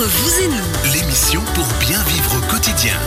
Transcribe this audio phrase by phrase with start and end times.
[0.00, 2.98] Entre vous et nous, L'émission pour bien vivre au quotidien.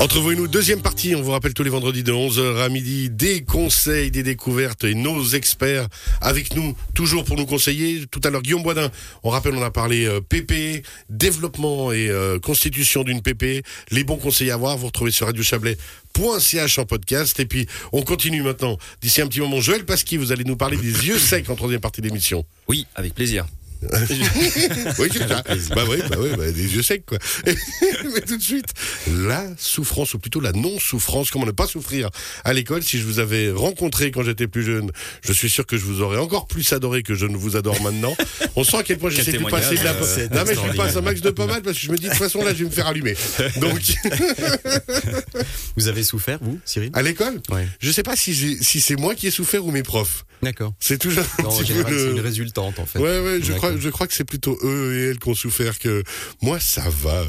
[0.00, 2.68] Entre vous et nous, deuxième partie, on vous rappelle tous les vendredis de 11h à
[2.68, 5.88] midi, des conseils, des découvertes et nos experts
[6.20, 8.06] avec nous, toujours pour nous conseiller.
[8.08, 8.88] Tout à l'heure, Guillaume Boisdin,
[9.24, 14.18] on rappelle, on a parlé euh, PP, développement et euh, constitution d'une PP, les bons
[14.18, 17.40] conseils à avoir, vous retrouvez sur radiochablais.ch en podcast.
[17.40, 18.78] Et puis, on continue maintenant.
[19.02, 21.80] D'ici un petit moment, Joël Pasqui, vous allez nous parler des yeux secs en troisième
[21.80, 22.44] partie d'émission.
[22.68, 23.44] Oui, avec plaisir.
[24.98, 25.42] oui, c'est ça.
[25.74, 27.18] Bah oui, bah oui, bah, des yeux secs, quoi.
[27.46, 28.66] Mais tout de suite,
[29.08, 32.10] la souffrance, ou plutôt la non-souffrance, comment ne pas souffrir
[32.44, 32.82] à l'école.
[32.82, 34.90] Si je vous avais rencontré quand j'étais plus jeune,
[35.22, 37.80] je suis sûr que je vous aurais encore plus adoré que je ne vous adore
[37.82, 38.16] maintenant.
[38.56, 39.92] On sent à quel point j'essaie de passer de la...
[39.94, 42.04] euh, non, mais je lui passe un max de pommade parce que je me dis,
[42.04, 43.14] de toute façon, là, je vais me faire allumer.
[43.60, 43.78] Donc,
[45.76, 46.90] Vous avez souffert, vous, Cyril?
[46.94, 47.66] À l'école, Ouais.
[47.80, 50.24] je sais pas si, si c'est moi qui ai souffert ou mes profs.
[50.42, 50.72] D'accord.
[50.78, 52.98] C'est toujours un Non, en petit peu le- c'est une résultante, en fait.
[52.98, 55.78] Ouais, ouais, je crois, Je crois que c'est plutôt eux et elles qui ont souffert
[55.78, 56.02] que
[56.42, 57.22] moi, ça va.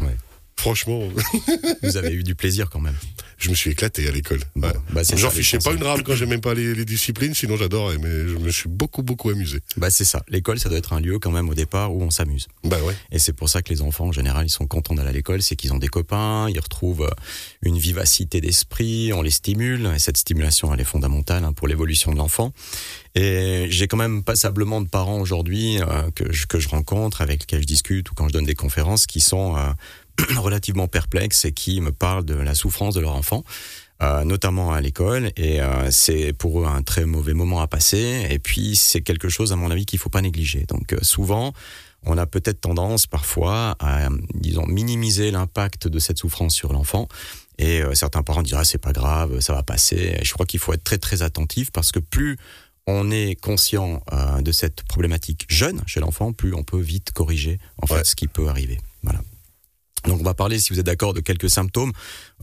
[0.00, 0.16] Ouais.
[0.56, 1.08] Franchement,
[1.82, 2.94] Vous avez eu du plaisir quand même.
[3.36, 4.38] je me suis éclaté à l'école.
[4.54, 4.74] Bon, Ouais.
[4.92, 8.28] bah, J'en fichais pas une rame quand j'aimais pas les, les disciplines, sinon j'adorais, mais
[8.28, 9.58] je me suis beaucoup, beaucoup amusé.
[9.76, 10.22] Bah, c'est ça.
[10.28, 12.46] L'école, ça doit être un lieu quand même au départ où on s'amuse.
[12.62, 12.94] Bah ouais.
[13.10, 15.42] Et c'est pour ça que les enfants, en général, ils sont contents d'aller à l'école,
[15.42, 17.14] c'est qu'ils ont des copains, ils retrouvent euh,
[17.62, 22.12] une vivacité d'esprit, on les stimule, et cette stimulation, elle est fondamentale hein, pour l'évolution
[22.12, 22.52] de l'enfant.
[23.14, 27.40] Et j'ai quand même passablement de parents aujourd'hui euh, que, je, que je rencontre, avec
[27.40, 31.52] lesquels je discute, ou quand je donne des conférences, qui sont euh, relativement perplexes et
[31.52, 33.44] qui me parlent de la souffrance de leur enfant.
[34.02, 38.26] euh, notamment à l'école et euh, c'est pour eux un très mauvais moment à passer
[38.30, 41.52] et puis c'est quelque chose à mon avis qu'il faut pas négliger donc euh, souvent
[42.04, 47.06] on a peut-être tendance parfois à, disons, minimiser l'impact de cette souffrance sur l'enfant.
[47.58, 50.16] Et euh, certains parents disent ah c'est pas grave, ça va passer.
[50.20, 52.38] Et je crois qu'il faut être très très attentif parce que plus
[52.86, 57.58] on est conscient euh, de cette problématique jeune chez l'enfant, plus on peut vite corriger
[57.80, 58.04] en fait Ouais.
[58.04, 58.80] ce qui peut arriver.
[59.02, 59.20] Voilà.
[60.08, 61.92] Donc on va parler, si vous êtes d'accord, de quelques symptômes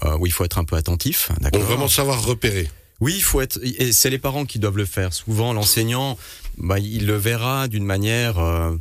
[0.05, 1.29] euh, où il faut être un peu attentif.
[1.29, 1.61] Donc D'accord.
[1.63, 2.69] vraiment savoir repérer.
[3.01, 3.59] Oui, il faut être.
[3.63, 5.13] Et c'est les parents qui doivent le faire.
[5.13, 6.17] Souvent, l'enseignant,
[6.57, 8.39] bah, il le verra d'une manière.
[8.39, 8.75] euh,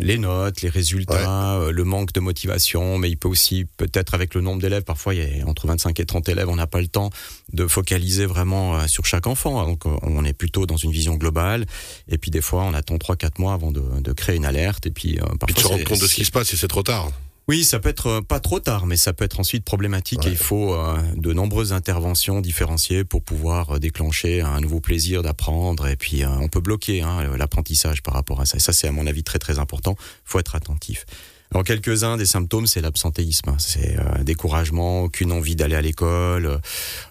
[0.00, 4.34] les notes, les résultats, euh, le manque de motivation, mais il peut aussi, peut-être avec
[4.34, 6.80] le nombre d'élèves, parfois il y a entre 25 et 30 élèves, on n'a pas
[6.80, 7.10] le temps
[7.52, 9.64] de focaliser vraiment euh, sur chaque enfant.
[9.66, 11.66] Donc euh, on est plutôt dans une vision globale.
[12.08, 14.86] Et puis des fois, on attend 3-4 mois avant de, de créer une alerte.
[14.86, 16.68] Et puis, euh, Puis parfois, rendre c'est- compte de ce qui se passe et c'est
[16.68, 17.10] trop tard.
[17.48, 20.28] Oui, ça peut être euh, pas trop tard, mais ça peut être ensuite problématique Ouais.
[20.28, 25.22] et il faut euh, de nombreuses interventions différenciées pour pouvoir euh, déclencher un nouveau plaisir
[25.22, 28.56] d'apprendre et puis euh, on peut bloquer hein, l'apprentissage par rapport à ça.
[28.56, 29.96] Et ça, c'est à mon avis très très important.
[30.24, 31.04] faut être attentif.
[31.50, 36.60] Alors quelques-uns des symptômes, c'est l'absentéisme, c'est euh, découragement, aucune envie d'aller à l'école,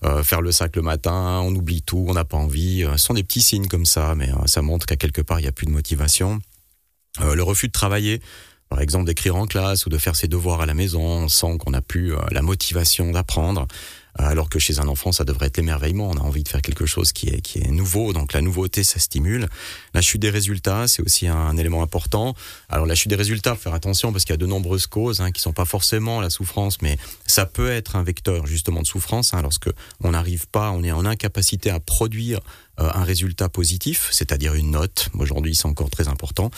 [0.03, 2.83] euh, faire le sac le matin, on oublie tout, on n'a pas envie.
[2.83, 5.43] Euh, ce sont des petits signes comme ça, mais ça montre qu'à quelque part il
[5.43, 6.39] n'y a plus de motivation.
[7.21, 8.21] Le refus de travailler,
[8.71, 11.57] par exemple d'écrire en classe ou de faire ses devoirs à la maison, on sent
[11.59, 13.67] qu'on n'a plus euh, la motivation d'apprendre,
[14.15, 16.85] alors que chez un enfant ça devrait être l'émerveillement, on a envie de faire quelque
[16.85, 19.49] chose qui est, qui est nouveau, donc la nouveauté ça stimule.
[19.93, 22.33] La chute des résultats c'est aussi un, élément important.
[22.69, 25.33] Alors la chute des résultats, faire attention parce qu'il y a de nombreuses causes hein,
[25.33, 29.33] qui sont pas forcément la souffrance, mais ça peut être un vecteur justement de souffrance
[29.33, 29.69] hein, lorsque
[30.01, 32.39] on n'arrive pas, on est en incapacité à produire
[32.79, 35.09] euh, un résultat positif, c'est-à-dire une note.
[35.19, 36.51] Aujourd'hui c'est encore très important.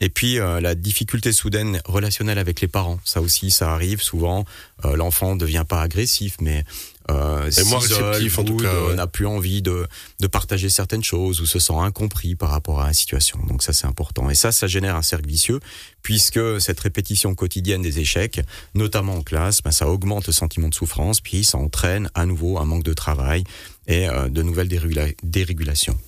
[0.00, 4.44] Et puis euh, la difficulté soudaine relationnelle avec les parents, ça aussi, ça arrive souvent.
[4.84, 6.64] Euh, L'enfant devient pas agressif, mais
[7.10, 8.94] euh, réceptif, en tout cas, ouais.
[8.94, 9.86] n'a plus envie de,
[10.20, 13.38] de partager certaines choses ou se sent incompris par rapport à la situation.
[13.48, 14.28] Donc ça, c'est important.
[14.28, 15.60] Et ça, ça génère un cercle vicieux,
[16.02, 18.40] puisque cette répétition quotidienne des échecs,
[18.74, 22.58] notamment en classe, ben, ça augmente le sentiment de souffrance, puis ça entraîne à nouveau
[22.58, 23.44] un manque de travail
[23.86, 25.98] et euh, de nouvelles dérégula- dérégulations.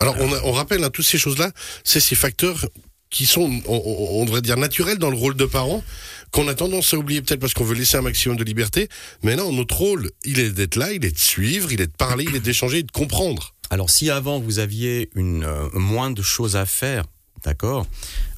[0.00, 1.52] Alors on, a- on rappelle hein, toutes ces choses-là,
[1.84, 2.66] c'est ces facteurs
[3.14, 5.84] qui sont, on, devrait dire, naturels dans le rôle de parent,
[6.32, 8.88] qu'on a tendance à oublier peut-être parce qu'on veut laisser un maximum de liberté.
[9.22, 11.96] Mais non, notre rôle, il est d'être là, il est de suivre, il est de
[11.96, 13.54] parler, il est d'échanger de comprendre.
[13.70, 17.04] Alors si avant vous aviez euh, moins de choses à faire,
[17.44, 17.86] d'accord,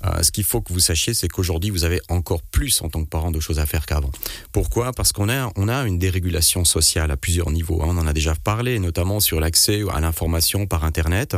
[0.04, 3.02] euh, ce qu'il faut que vous sachiez, c'est qu'aujourd'hui vous avez encore plus en tant
[3.04, 4.10] que parent de choses à faire qu'avant.
[4.52, 4.92] Pourquoi?
[4.92, 7.82] Parce qu'on a on a une dérégulation sociale à plusieurs niveaux.
[7.82, 7.86] hein.
[7.88, 11.36] On en a déjà parlé, notamment sur l'accès à l'information par Internet.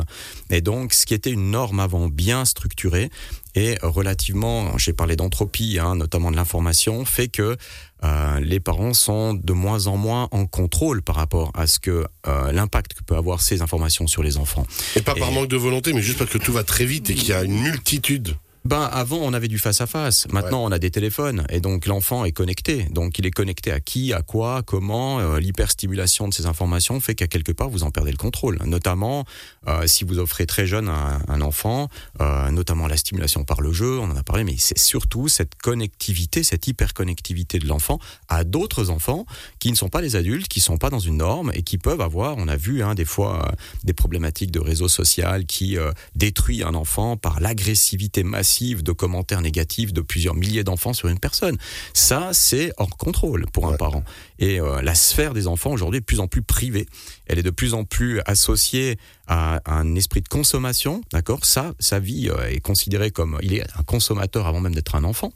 [0.51, 3.11] Et donc ce qui était une norme avant bien structurée
[3.59, 7.57] et relativement, j'ai parlé d'entropie, hein, notamment de l'information, fait que
[8.05, 12.07] euh, les parents sont de moins en moins en contrôle par rapport à ce que
[12.29, 14.65] euh, l'impact que peut avoir ces informations sur les enfants.
[14.95, 17.15] Et pas par manque de volonté, mais juste parce que tout va très vite et
[17.15, 20.27] qu'il y a une multitude ben avant on avait du face à face.
[20.33, 22.85] Maintenant on a des téléphones et donc l'enfant est connecté.
[22.91, 25.21] Donc il est connecté à qui, à quoi, comment.
[25.21, 28.59] Euh, l'hyperstimulation de ces informations fait qu'à quelque part vous en perdez le contrôle.
[28.65, 29.25] Notamment
[29.69, 31.89] euh, si vous offrez très jeune un, un enfant,
[32.21, 35.55] euh, notamment la stimulation par le jeu, on en a parlé, mais c'est surtout cette
[35.55, 39.25] connectivité, cette hyperconnectivité de l'enfant à d'autres enfants
[39.61, 42.01] qui ne sont pas les adultes, qui sont pas dans une norme et qui peuvent
[42.01, 43.53] avoir, on a vu hein, des fois
[43.85, 45.77] des problématiques de réseau social qui
[46.15, 51.19] détruit un enfant par l'agressivité massive de commentaires négatifs de plusieurs milliers d'enfants sur une
[51.19, 51.57] personne.
[51.93, 54.05] Ça, c'est hors contrôle pour un parent.
[54.39, 56.87] Et euh, la sphère des enfants aujourd'hui est de plus en plus privée.
[57.27, 61.03] Elle est de plus en plus associée à, un esprit de consommation.
[61.13, 61.45] D'accord?
[61.45, 65.05] Ça, sa vie euh, est considérée comme il est un consommateur avant même d'être un
[65.05, 65.33] enfant.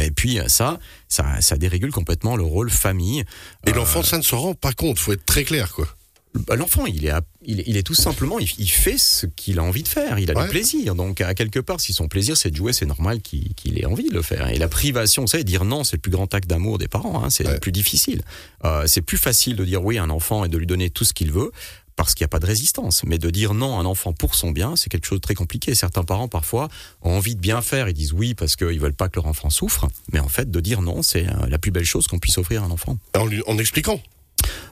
[0.00, 3.22] Et puis ça, ça, ça dérégule complètement le rôle famille.
[3.66, 4.98] Et l'enfant, ça ne se rend pas compte.
[4.98, 5.86] Faut être très clair, quoi.
[6.34, 7.12] Bah, l'enfant, il est,
[7.44, 10.18] il, est tout simplement, il, fait ce qu'il a envie de faire.
[10.18, 10.96] Il a du plaisir.
[10.96, 14.08] Donc, à quelque part, si son plaisir c'est de jouer, c'est normal qu'il ait envie
[14.08, 14.48] de le faire.
[14.48, 17.22] Et la privation, vous savez, dire non, c'est le plus grand acte d'amour des parents.
[17.22, 18.22] Hein, c'est le plus difficile.
[18.64, 21.04] Euh, c'est plus facile de dire oui à un enfant et de lui donner tout
[21.04, 21.52] ce qu'il veut
[21.96, 23.04] parce qu'il n'y a pas de résistance.
[23.04, 25.34] Mais de dire non à un enfant pour son bien, c'est quelque chose de très
[25.34, 25.76] compliqué.
[25.76, 26.68] Certains parents, parfois,
[27.02, 27.88] ont envie de bien faire.
[27.88, 29.86] Ils disent oui parce qu'ils veulent pas que leur enfant souffre.
[30.12, 32.64] Mais en fait, de dire non, c'est euh, la plus belle chose qu'on puisse offrir
[32.64, 32.98] à un enfant.
[33.16, 34.00] En, en expliquant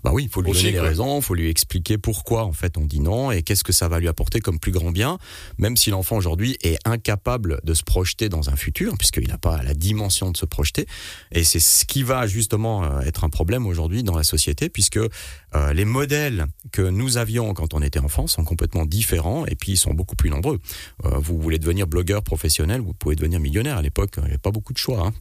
[0.04, 2.76] bah oui, il faut lui donner les raisons, il faut lui expliquer pourquoi en fait
[2.76, 5.18] on dit non et qu'est-ce que ça va lui apporter comme plus grand bien,
[5.58, 9.62] même si l'enfant aujourd'hui est incapable de se projeter dans un futur, puisqu'il n'a pas
[9.62, 10.86] la dimension de se projeter.
[11.30, 14.98] Et c'est ce qui va justement euh, être un problème aujourd'hui dans la société, puisque
[14.98, 19.72] euh, les modèles que nous avions quand on était enfant sont complètement différents et puis
[19.72, 20.60] ils sont beaucoup plus nombreux.
[21.04, 23.76] Euh, vous voulez devenir blogueur professionnel, vous pouvez devenir millionnaire.
[23.76, 25.06] À l'époque, il n'y avait pas beaucoup de choix.
[25.06, 25.12] Hein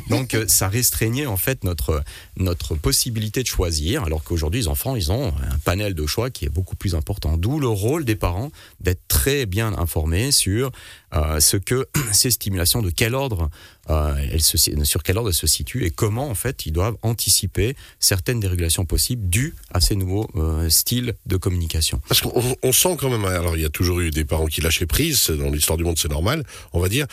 [0.10, 2.02] Donc ça restreignait en fait notre
[2.36, 6.44] notre possibilité de choisir, alors qu'aujourd'hui les enfants ils ont un panel de choix qui
[6.44, 7.36] est beaucoup plus important.
[7.36, 10.70] D'où le rôle des parents d'être très bien informés sur
[11.14, 13.50] euh, ce que ces stimulations, de quel ordre
[13.88, 18.38] euh, sur quel ordre elles se situent et comment en fait ils doivent anticiper certaines
[18.38, 22.00] dérégulations possibles dues à ces nouveaux euh, styles de communication.
[22.06, 24.86] Parce qu'on sent quand même, alors il y a toujours eu des parents qui lâchaient
[24.86, 27.06] prise, dans l'histoire du monde c'est normal, on va dire.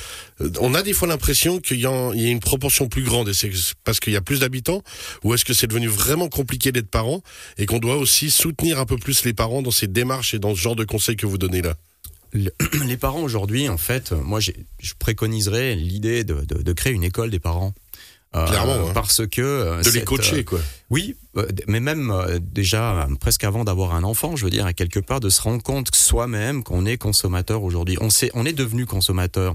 [0.60, 3.52] On a des fois l'impression qu'il y, y, a une proportion plus grande et c'est
[3.84, 4.84] parce qu'il y a plus d'habitants
[5.24, 7.22] ou est-ce que c'est devenu vraiment compliqué d'être parent
[7.58, 10.54] et qu'on doit aussi soutenir un peu plus les parents dans ces démarches et dans
[10.54, 11.76] ce genre de conseils que vous donnez là?
[12.86, 14.52] les parents aujourd'hui, en fait, moi, je
[15.00, 17.74] préconiserais l'idée de, créer une école des parents.
[18.36, 20.60] Euh, Clairement, parce que euh, de les coacher, quoi.
[20.90, 24.72] Oui, euh, mais même euh, déjà presque avant d'avoir un enfant, je veux dire à
[24.72, 27.98] quelque part de se rendre compte soi-même qu'on est consommateur aujourd'hui.
[28.00, 29.54] On on est devenu consommateur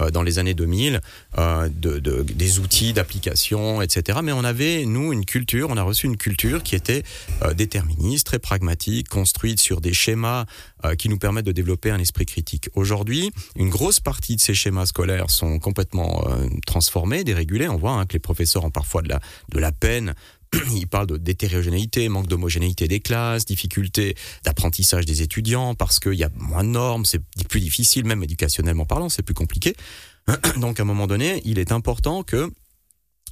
[0.00, 1.00] euh, dans les années 2000
[1.36, 4.18] de, de, des outils, d'applications, etc.
[4.22, 7.02] Mais on avait nous une culture, on a reçu une culture qui était
[7.56, 10.44] déterministe, très pragmatique, construite sur des schémas
[10.98, 12.68] qui nous permettent de développer un esprit critique.
[12.74, 16.24] Aujourd'hui, une grosse partie de ces schémas scolaires sont complètement
[16.66, 17.68] transformés, dérégulés.
[17.68, 19.20] On voit hein, que les professeurs ont parfois de la
[19.50, 20.14] de la peine
[20.74, 26.30] il parle d'hétérogénéité, manque d'homogénéité des classes, difficulté d'apprentissage des étudiants parce qu'il y a
[26.36, 29.74] moins de normes, c'est plus difficile, même éducationnellement parlant, c'est plus compliqué.
[30.56, 32.50] Donc à un moment donné, il est important que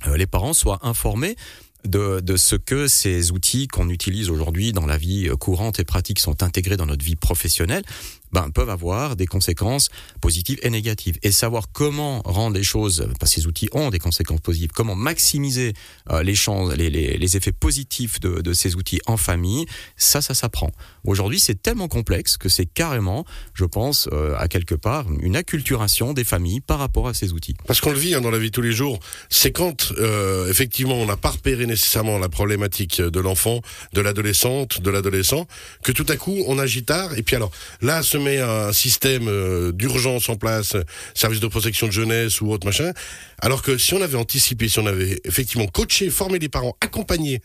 [0.06, 1.36] euh, les parents soient informés
[1.84, 5.84] de, de, ce que ces outils qu'on utilise aujourd'hui dans la vie euh, courante et
[5.84, 7.82] pratique sont intégrés dans notre vie professionnelle
[8.32, 9.88] ben, peuvent avoir des conséquences
[10.20, 11.18] positives et négatives.
[11.22, 14.96] Et savoir comment rendre les choses, parce que ces outils ont des conséquences positives, comment
[14.96, 15.72] maximiser
[16.10, 20.20] euh, les, chances, les, les, les, effets positifs de, de, ces outils en famille, ça,
[20.20, 20.70] ça s'apprend.
[21.04, 23.24] Aujourd'hui, c'est tellement complexe que c'est carrément,
[23.54, 27.54] je pense, euh, à quelque part, une acculturation des familles par rapport à ces outils.
[27.66, 30.94] Parce qu'on le vit hein, dans la vie tous les jours, c'est quand, euh, effectivement,
[30.94, 33.60] on n'a pas repéré nécessairement la problématique de l'enfant,
[33.92, 35.46] de l'adolescente, de l'adolescent,
[35.82, 37.16] que tout à coup, on agit tard.
[37.16, 40.76] Et puis alors, là, ce met un système euh, d'urgence en place,
[41.14, 42.92] service de protection de jeunesse ou autre machin,
[43.40, 47.40] alors que si on avait anticipé, si on avait effectivement coaché, formé les parents, accompagné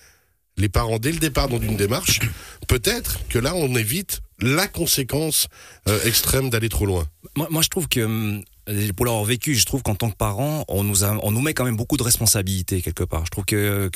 [0.58, 2.20] les parents dès le départ dans une démarche,
[2.68, 5.48] peut-être que là on évite la conséquence
[5.88, 7.08] euh, extrême d'aller trop loin.
[7.36, 8.44] Moi, je trouve que hum,
[8.96, 11.54] pour l'avoir vécu, je trouve qu'en tant que parent, on nous a, on nous met
[11.54, 13.26] quand même beaucoup de responsabilités quelque part.
[13.26, 13.90] Je trouve que,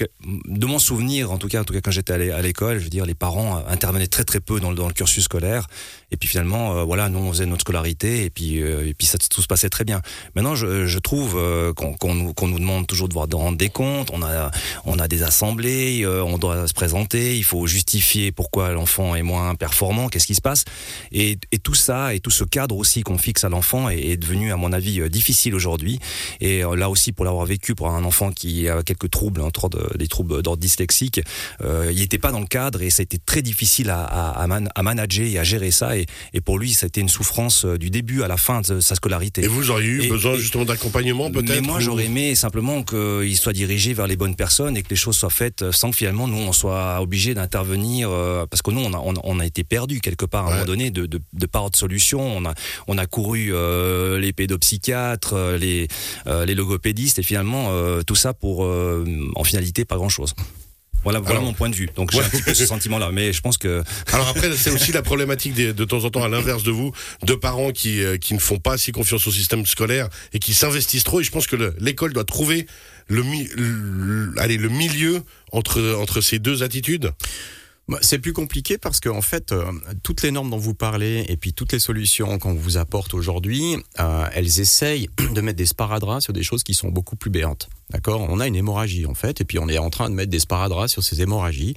[0.46, 2.90] de mon souvenir, en tout cas, en tout cas quand j'étais à l'école, je veux
[2.90, 5.68] dire, les parents intervenaient très très peu dans le, dans le cursus scolaire.
[6.12, 9.08] Et puis finalement, euh, voilà, nous on faisait notre scolarité et puis euh, et puis
[9.08, 10.01] ça tout se passait très bien.
[10.36, 13.58] Maintenant, je, je trouve euh, qu'on nous, qu'on nous demande toujours de, voir, de rendre
[13.58, 14.10] des comptes.
[14.13, 14.51] On a
[14.86, 19.56] on a des assemblées, on doit se présenter, il faut justifier pourquoi l'enfant est moins
[19.56, 20.66] performant, qu'est-ce qui se passe?
[21.12, 24.18] Et, et tout ça et tout ce cadre aussi qu'on fixe à l'enfant est, est
[24.18, 26.00] devenu à mon avis, difficile aujourd'hui.
[26.39, 30.08] Et là aussi, pour l'avoir vécu pour un enfant qui a quelques troubles, entre des
[30.08, 31.22] troubles d'ordre dyslexique,
[31.63, 34.84] il n'était pas dans le cadre et ça a été très difficile à, à, à,
[34.84, 35.98] manager et à gérer ça.
[35.98, 38.80] Et, et pour lui, ça a été une souffrance du début à la fin de
[38.80, 39.44] sa scolarité.
[39.44, 43.53] Et vous auriez eu besoin justement d'accompagnement peut-être Mais moi, j'aurais aimé simplement qu'il soit
[43.53, 46.38] dirigé vers les bonnes personnes et que les choses soient faites sans que finalement nous
[46.38, 48.10] on soit obligé d'intervenir
[48.50, 50.91] parce que nous on a, on, a été perdu quelque part à un moment donné
[50.91, 52.22] de, de, de par de solution.
[52.22, 52.53] On a,
[52.88, 55.88] on a couru euh, les pédopsychiatres, euh, les,
[56.27, 60.34] euh, les logopédistes et finalement euh, tout ça pour en finalité pas grand chose.
[61.03, 61.89] Voilà, voilà mon point de vue.
[61.96, 63.84] Donc j'ai un petit peu ce sentiment-là, mais je pense que.
[64.13, 66.91] Alors après, c'est aussi la problématique de, de temps en temps à l'inverse de vous,
[67.24, 71.03] de parents qui qui ne font pas si confiance au système scolaire et qui s'investissent
[71.03, 71.20] trop.
[71.22, 72.67] Et je pense que l'école doit trouver
[73.08, 73.24] le,
[73.55, 77.12] le, allez, le milieu entre entre ces deux attitudes.
[77.88, 79.72] Bah, c'est plus compliqué parce que en fait, euh,
[80.04, 83.76] toutes les normes dont vous parlez et puis toutes les solutions qu'on vous apporte aujourd'hui,
[84.00, 87.70] euh, elles essayent de mettre des sparadraps sur des choses qui sont beaucoup plus béantes.
[87.90, 88.26] D'accord?
[88.30, 90.40] On a une hémorragie en fait, et puis on est en train de mettre des
[90.40, 91.76] sparadraps sur ces hémorragies,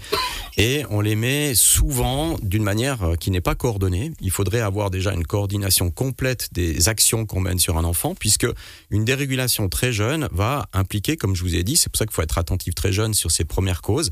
[0.57, 4.13] et on les met souvent d'une manière euh, qui n'est pas coordonnée.
[4.21, 8.47] Il faudrait avoir déjà une coordination complète des actions qu'on mène sur un enfant, puisque
[8.91, 12.15] une dérégulation très jeune va impliquer, comme je vous ai dit, c'est pour ça qu'il
[12.15, 14.11] faut être attentif très jeune sur ses premières causes.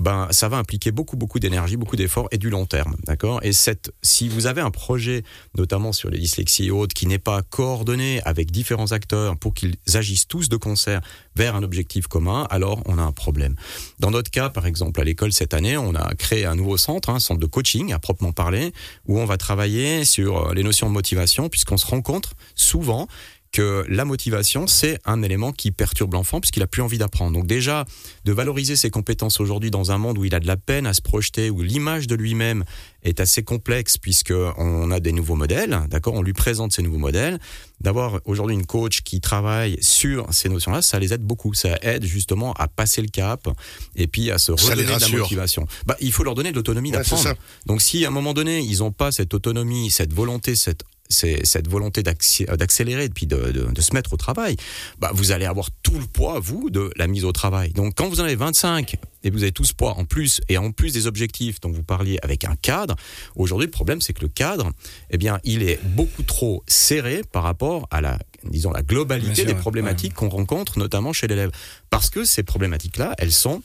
[0.00, 3.40] Ben, ça va impliquer beaucoup, beaucoup d'énergie, beaucoup d'efforts et du long terme, d'accord?
[3.42, 5.24] Et cette, si vous avez un projet,
[5.58, 9.76] notamment sur les dyslexies et autres, qui n'est pas coordonné avec différents acteurs pour qu'ils
[9.92, 11.02] agissent tous de concert
[11.36, 13.56] vers un objectif commun, alors on a un problème.
[13.98, 17.10] Dans notre cas, par exemple, à l'école cette année, on a créé un nouveau centre,
[17.10, 18.72] un centre de coaching à proprement parler,
[19.06, 23.06] où on va travailler sur euh, les notions de motivation, puisqu'on se rencontre souvent
[23.52, 27.32] que la motivation, c'est un élément qui perturbe l'enfant puisqu'il a plus envie d'apprendre.
[27.32, 27.84] Donc déjà,
[28.24, 30.94] de valoriser ses compétences aujourd'hui dans un monde où il a de la peine à
[30.94, 32.64] se projeter, où l'image de lui-même
[33.02, 36.98] est assez complexe puisque on a des nouveaux modèles, d'accord, on lui présente ces nouveaux
[36.98, 37.38] modèles.
[37.80, 41.54] D'avoir aujourd'hui une coach qui travaille sur ces notions-là, ça les aide beaucoup.
[41.54, 43.48] Ça aide justement à passer le cap
[43.96, 45.66] et puis à se redonner de la motivation.
[45.86, 47.34] Bah, il faut leur donner de l'autonomie d'apprendre.
[47.66, 51.68] Donc si à un moment donné ils n'ont pas cette autonomie, cette volonté, cette cette
[51.68, 54.56] volonté d'accélérer et puis de, de, de, se mettre au travail,
[54.98, 57.72] bah vous allez avoir tout le poids, vous, de la mise au travail.
[57.72, 60.56] Donc quand vous en avez 25 et vous avez tout ce poids en plus, et
[60.56, 62.96] en plus des objectifs dont vous parliez avec un cadre,
[63.36, 64.70] aujourd'hui le problème c'est que le cadre,
[65.10, 69.54] eh bien, il est beaucoup trop serré par rapport à la, disons, la globalité des
[69.54, 71.50] problématiques qu'on rencontre, notamment chez l'élève.
[71.90, 73.62] Parce que ces problématiques-là, elles sont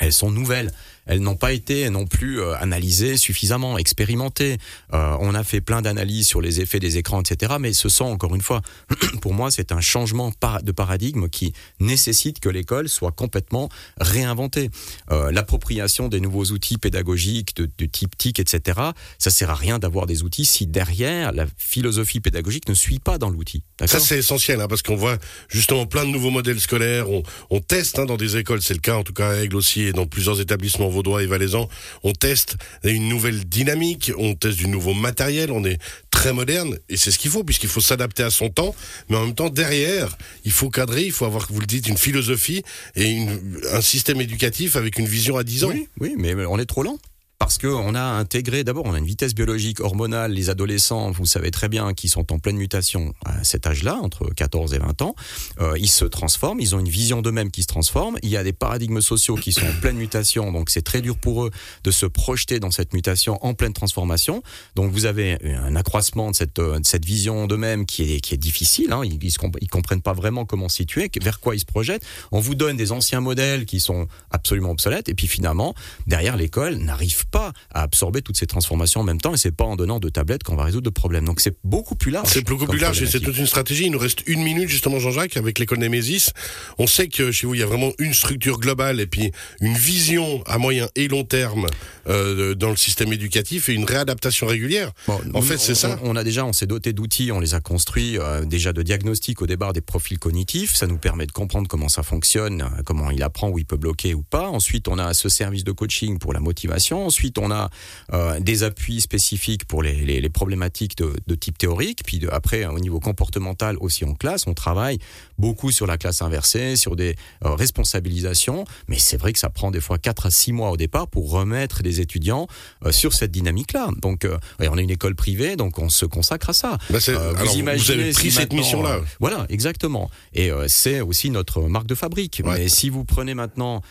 [0.00, 0.72] elles sont nouvelles.
[1.08, 4.58] Elles n'ont pas été non plus euh, analysées suffisamment, expérimentées.
[4.92, 7.54] Euh, on a fait plein d'analyses sur les effets des écrans, etc.
[7.58, 8.62] Mais ce sont, encore une fois,
[9.22, 14.70] pour moi, c'est un changement de paradigme qui nécessite que l'école soit complètement réinventée.
[15.10, 18.80] Euh, L'appropriation des nouveaux outils pédagogiques de, type TIC, etc.
[19.18, 23.18] Ça sert à rien d'avoir des outils si derrière la philosophie pédagogique ne suit pas
[23.18, 23.62] dans l'outil.
[23.86, 25.16] Ça c'est essentiel, hein, parce qu'on voit
[25.48, 27.06] justement plein de nouveaux modèles scolaires.
[27.50, 29.92] On, teste hein, dans des écoles, c'est le cas en tout cas à Aigle aussi
[29.92, 31.68] dans plusieurs établissements vaudois et valaisans,
[32.02, 35.78] on teste une nouvelle dynamique, on teste du nouveau matériel, on est
[36.10, 38.74] très moderne et c'est ce qu'il faut puisqu'il faut s'adapter à son temps,
[39.08, 41.96] mais en même temps derrière, il faut cadrer, il faut avoir, vous le dites, une
[41.96, 42.62] philosophie
[42.96, 43.26] et
[43.72, 45.68] un système éducatif avec une vision à 10 ans.
[45.70, 46.98] Oui, oui, mais on est trop lent
[47.38, 50.32] parce qu'on a intégré, d'abord, on a une vitesse biologique hormonale.
[50.32, 54.28] Les adolescents, vous savez très bien, qui sont en pleine mutation à cet âge-là, entre
[54.34, 55.14] 14 et 20 ans,
[55.60, 58.18] euh, ils se transforment, ils ont une vision d'eux-mêmes qui se transforme.
[58.24, 61.16] Il y a des paradigmes sociaux qui sont en pleine mutation, donc c'est très dur
[61.16, 61.50] pour eux
[61.84, 64.42] de se projeter dans cette mutation en pleine transformation.
[64.74, 68.38] Donc vous avez un accroissement de cette, de cette vision d'eux-mêmes qui est, qui est
[68.38, 68.92] difficile.
[68.92, 69.02] Hein.
[69.04, 72.04] Ils, ils, comprennent pas vraiment comment situer, vers quoi ils se projettent.
[72.32, 75.74] On vous donne des anciens modèles qui sont absolument obsolètes, et puis finalement,
[76.08, 79.64] derrière l'école n'arrive pas à absorber toutes ces transformations en même temps et c'est pas
[79.64, 81.24] en donnant de tablettes qu'on va résoudre de problèmes.
[81.24, 82.28] Donc c'est beaucoup plus large.
[82.28, 83.86] C'est beaucoup plus large et c'est toute une stratégie.
[83.86, 86.32] Il nous reste une minute justement Jean-Jacques avec l'école Némésis.
[86.78, 89.30] On sait que chez vous il y a vraiment une structure globale et puis
[89.60, 91.66] une vision à moyen et long terme
[92.08, 94.92] euh, dans le système éducatif et une réadaptation régulière.
[95.34, 95.98] en fait c'est ça.
[96.02, 99.42] On a déjà on s'est doté d'outils, on les a construits euh, déjà de diagnostic
[99.42, 100.74] au départ des profils cognitifs.
[100.74, 103.76] Ça nous permet de comprendre comment ça fonctionne, euh, comment il apprend, où il peut
[103.76, 104.48] bloquer ou pas.
[104.48, 107.06] Ensuite on a ce service de coaching pour la motivation.
[107.06, 107.70] Ensuite, on a
[108.12, 112.02] euh, des appuis spécifiques pour les, les, les problématiques de, de, type théorique.
[112.04, 114.98] Puis de, après, au niveau comportemental aussi en classe, on travaille
[115.38, 118.64] beaucoup sur la classe inversée, sur des euh, responsabilisations.
[118.88, 121.30] Mais c'est vrai que ça prend des fois 4 à 6 mois au départ pour
[121.30, 122.46] remettre les étudiants
[122.84, 123.88] euh, sur cette dynamique-là.
[124.00, 124.26] Donc,
[124.60, 126.78] on a une école privée, donc on se consacre à ça.
[126.90, 129.00] Bah vous, alors, imaginez vous avez pris cette mission-là.
[129.20, 130.10] voilà, exactement.
[130.34, 132.42] Et c'est aussi notre marque de fabrique.
[132.44, 133.82] Mais si vous prenez maintenant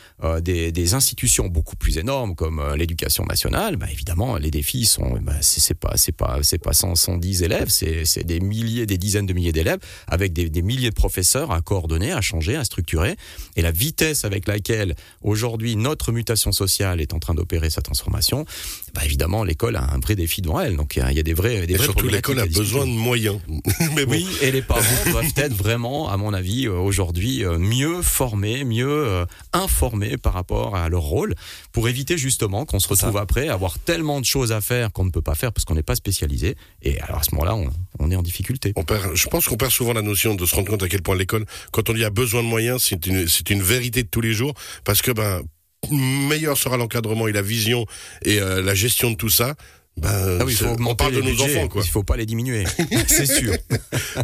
[0.42, 5.20] des, des institutions beaucoup plus énormes comme l'éducation l'éducation nationale, bah, évidemment, les défis sont,
[5.22, 9.34] bah, c'est pas, c'est pas, c'est pas 110 élèves, c'est des milliers, des dizaines de
[9.34, 13.16] milliers d'élèves avec des, des, milliers de professeurs à coordonner, à changer, à structurer.
[13.56, 18.46] Et la vitesse avec laquelle aujourd'hui notre mutation sociale est en train d'opérer sa transformation,
[18.94, 20.76] bah, évidemment, l'école a un vrai défi devant elle.
[20.76, 23.40] Donc il y a des vrais, des et surtout l'école a besoin de moyens.
[23.96, 24.12] Mais bon.
[24.12, 24.82] Oui, et les parents
[25.12, 31.04] doivent être vraiment, à mon avis, aujourd'hui mieux formés, mieux informés par rapport à leur
[31.04, 31.36] rôle
[31.72, 35.06] pour éviter justement qu'on se retrouve après à avoir tellement de choses à faire qu'on
[35.06, 36.56] ne peut pas faire parce qu'on n'est pas spécialisé.
[36.82, 38.74] Et alors à ce moment-là, on, on, est en difficulté.
[38.76, 41.02] On perd, je pense qu'on perd souvent la notion de se rendre compte à quel
[41.02, 44.10] point l'école, quand on y a besoin de moyens, c'est une, c'est une vérité de
[44.10, 45.42] tous les jours parce que ben
[45.92, 47.86] meilleur sera l'encadrement et la vision
[48.24, 49.56] et euh, la gestion de tout ça,
[49.98, 51.82] ben, ah oui, il faut on parle de nos enfants, quoi.
[51.84, 52.66] Il faut pas les diminuer,
[53.08, 53.54] c'est sûr.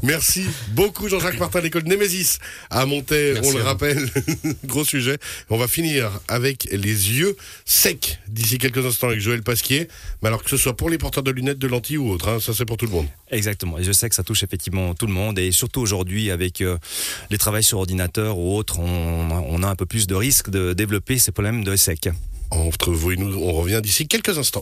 [0.04, 2.38] Merci beaucoup Jean-Jacques Martin, l'école Némésis
[2.70, 4.08] à Monter, on le rappelle,
[4.66, 5.18] gros sujet.
[5.50, 9.88] On va finir avec les yeux secs d'ici quelques instants avec Joël Pasquier.
[10.22, 12.40] Mais alors que ce soit pour les porteurs de lunettes, de lentilles ou autres, hein,
[12.40, 13.08] ça c'est pour tout le monde.
[13.32, 13.80] Exactement.
[13.80, 16.78] Et je sais que ça touche effectivement tout le monde et surtout aujourd'hui avec euh,
[17.32, 20.74] les travails sur ordinateur ou autres, on, on, a un peu plus de risque de
[20.74, 22.10] développer ces problèmes de sec.
[22.52, 24.62] Entre vous et nous, on revient d'ici quelques instants.